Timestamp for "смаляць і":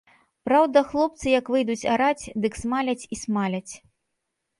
2.61-3.19